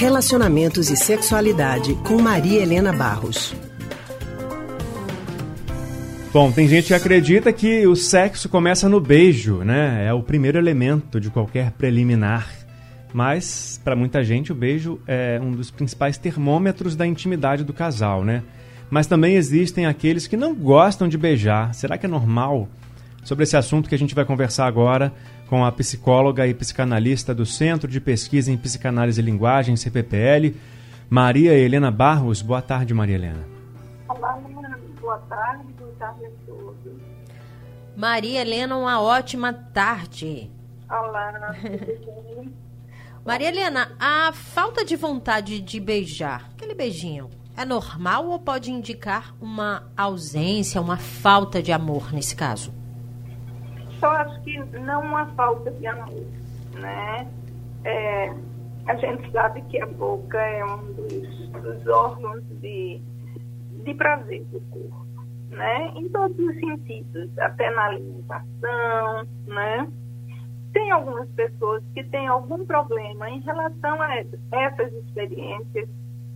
[0.00, 3.54] Relacionamentos e sexualidade com Maria Helena Barros.
[6.32, 10.06] Bom, tem gente que acredita que o sexo começa no beijo, né?
[10.06, 12.48] É o primeiro elemento de qualquer preliminar.
[13.12, 18.24] Mas, para muita gente, o beijo é um dos principais termômetros da intimidade do casal,
[18.24, 18.42] né?
[18.88, 21.74] Mas também existem aqueles que não gostam de beijar.
[21.74, 22.70] Será que é normal?
[23.22, 25.12] Sobre esse assunto que a gente vai conversar agora
[25.50, 30.56] com a psicóloga e psicanalista do Centro de Pesquisa em Psicanálise e Linguagem, CPPL,
[31.10, 32.40] Maria Helena Barros.
[32.40, 33.44] Boa tarde, Maria Helena.
[34.08, 34.38] Olá,
[35.00, 36.92] boa tarde, boa tarde a todos.
[37.96, 40.48] Maria Helena, uma ótima tarde.
[40.88, 41.52] Olá,
[43.26, 49.34] Maria Helena, a falta de vontade de beijar, aquele beijinho, é normal ou pode indicar
[49.40, 52.79] uma ausência, uma falta de amor nesse caso?
[54.00, 56.24] Só acho que não uma falta de amor,
[56.72, 57.30] né?
[57.84, 58.34] É,
[58.86, 63.00] a gente sabe que a boca é um dos, dos órgãos de,
[63.84, 65.06] de prazer do corpo,
[65.50, 65.92] né?
[65.96, 69.86] Em todos os sentidos, até na alimentação, né?
[70.72, 75.88] Tem algumas pessoas que têm algum problema em relação a essas experiências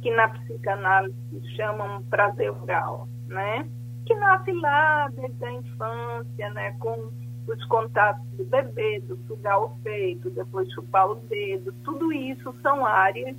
[0.00, 1.16] que na psicanálise
[1.56, 3.68] chamam prazer oral, né?
[4.06, 6.76] Que nasce lá desde a infância, né?
[6.78, 7.10] Com
[7.48, 12.84] os contatos do bebê, do sugar o peito, depois chupar o dedo, tudo isso são
[12.84, 13.36] áreas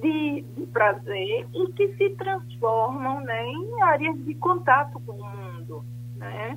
[0.00, 5.84] de, de prazer e que se transformam né, em áreas de contato com o mundo,
[6.16, 6.56] né?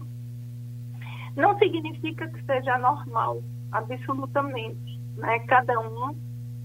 [1.35, 5.39] Não significa que seja normal, absolutamente, né?
[5.47, 6.13] Cada um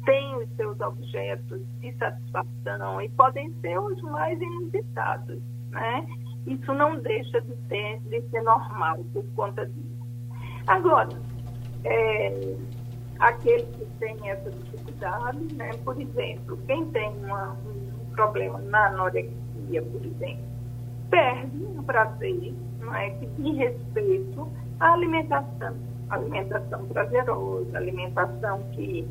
[0.04, 6.06] tem os seus objetos de satisfação e podem ser os mais inusitados, né?
[6.46, 10.06] Isso não deixa de ser, de ser normal por conta disso.
[10.66, 11.08] Agora,
[11.84, 12.56] é,
[13.18, 15.70] aqueles que têm essa dificuldade, né?
[15.84, 20.44] Por exemplo, quem tem uma, um problema na anorexia, por exemplo,
[21.10, 23.10] perde um prazer, não é?
[23.10, 24.48] Que diz respeito
[24.80, 25.74] à alimentação,
[26.10, 29.06] alimentação prazerosa, alimentação que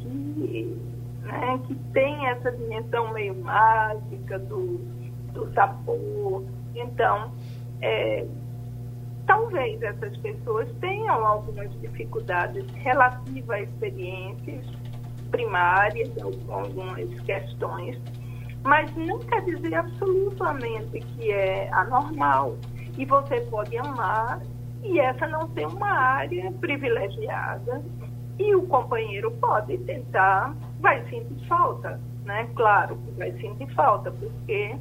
[0.00, 0.76] que,
[1.22, 4.78] né, que tem essa dimensão meio mágica do,
[5.32, 6.44] do sabor.
[6.74, 7.32] Então,
[7.80, 8.26] é,
[9.26, 14.64] talvez essas pessoas tenham algumas dificuldades relativas a experiências
[15.30, 16.10] primárias,
[16.48, 17.98] algumas questões,
[18.62, 22.56] mas não quer dizer absolutamente que é anormal.
[22.96, 24.40] E você pode amar
[24.82, 27.82] e essa não ser uma área privilegiada
[28.38, 32.48] e o companheiro pode tentar, vai sentir falta, né?
[32.54, 34.76] Claro que vai sentir falta, porque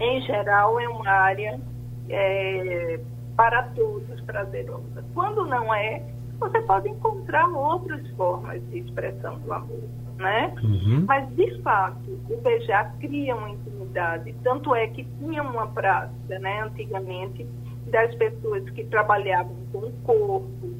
[0.00, 1.60] em geral é uma área
[2.08, 3.00] é,
[3.36, 5.04] para todos prazerosa.
[5.14, 6.02] Quando não é,
[6.38, 9.84] você pode encontrar outras formas de expressão do amor,
[10.16, 10.54] né?
[10.62, 11.04] Uhum.
[11.06, 14.34] Mas de fato, o beijar cria uma intimidade.
[14.42, 17.46] Tanto é que tinha uma prática, né, antigamente,
[17.86, 20.74] das pessoas que trabalhavam com o corpo,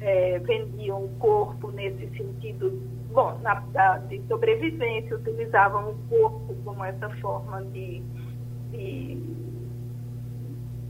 [0.00, 6.84] é, vendiam o corpo nesse sentido, bom, na, da, de sobrevivência, utilizavam o corpo como
[6.84, 8.02] essa forma de,
[8.70, 9.22] de,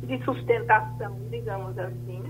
[0.07, 2.23] de sustentação, digamos assim,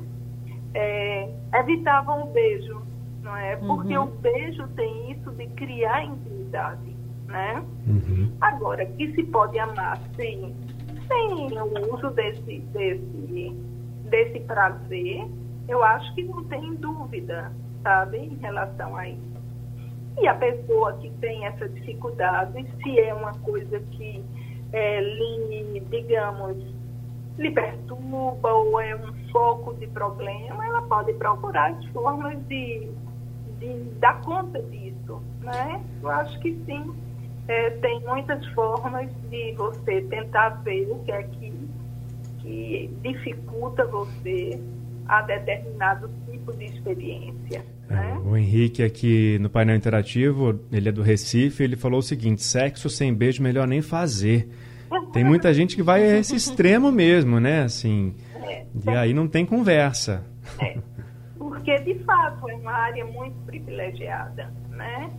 [0.75, 2.83] é, evitavam o beijo,
[3.23, 3.57] não é?
[3.57, 4.05] Porque uhum.
[4.05, 6.97] o beijo tem isso de criar intimidade,
[7.27, 7.63] né?
[7.87, 8.33] Uhum.
[8.41, 10.55] Agora, que se pode amar sem,
[11.09, 13.57] sem o uso desse, desse,
[14.09, 15.27] desse prazer,
[15.69, 19.31] eu acho que não tem dúvida, sabe, em relação a isso.
[20.21, 24.23] E a pessoa que tem essa dificuldade, se é uma coisa que
[24.73, 26.57] é, lhe, digamos,
[27.39, 32.89] lhe perturba ou é um foco de problema, ela pode procurar as formas de,
[33.59, 35.83] de dar conta disso, né?
[36.03, 36.95] Eu acho que sim.
[37.49, 41.69] É, tem muitas formas de você tentar ver o que é que,
[42.39, 44.61] que dificulta você
[45.11, 47.65] a determinado tipo de experiência.
[47.91, 48.21] É, né?
[48.25, 52.89] O Henrique aqui no painel interativo, ele é do Recife, ele falou o seguinte: sexo
[52.89, 54.49] sem beijo melhor nem fazer.
[55.13, 57.65] Tem muita gente que vai a esse extremo mesmo, né?
[57.65, 60.25] Assim, é, e aí não tem conversa.
[60.61, 60.79] É,
[61.37, 65.11] porque de fato é uma área muito privilegiada, né?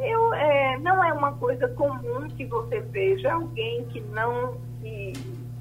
[0.00, 5.12] Eu, é, não é uma coisa comum que você veja alguém que não que,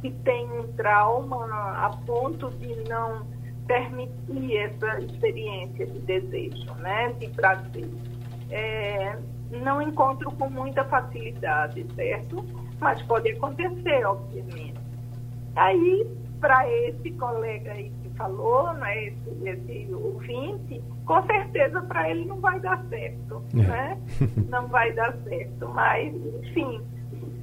[0.01, 3.34] que tem um trauma a ponto de não
[3.67, 7.89] permitir essa experiência de desejo, né, de prazer.
[8.51, 9.17] É,
[9.51, 12.45] não encontro com muita facilidade, certo?
[12.79, 14.75] Mas pode acontecer, obviamente.
[15.56, 16.06] Aí,
[16.39, 22.39] para esse colega aí que falou, né, esse, esse ouvinte, com certeza para ele não
[22.39, 23.57] vai dar certo, é.
[23.57, 23.97] né?
[24.50, 26.13] Não vai dar certo, mas,
[26.44, 26.81] enfim,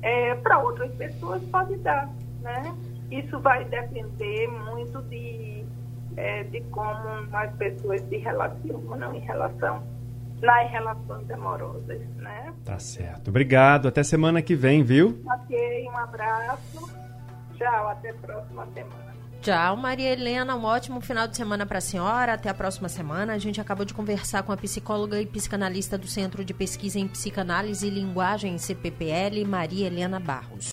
[0.02, 2.08] é, para outras pessoas pode dar,
[2.40, 2.74] né?
[3.10, 5.64] Isso vai depender muito de,
[6.16, 6.96] é, de como
[7.32, 9.82] as pessoas se relacionam em relação
[10.42, 12.52] nas relações amorosas, né?
[12.64, 13.28] Tá certo.
[13.28, 13.88] Obrigado.
[13.88, 15.22] Até semana que vem, viu?
[15.26, 16.90] Ok, um abraço.
[17.56, 19.12] Tchau, até a próxima semana.
[19.40, 20.54] Tchau, Maria Helena.
[20.54, 22.34] Um ótimo final de semana para a senhora.
[22.34, 23.32] Até a próxima semana.
[23.32, 27.08] A gente acabou de conversar com a psicóloga e psicanalista do Centro de Pesquisa em
[27.08, 30.70] Psicanálise e Linguagem, CPPL, Maria Helena Barros.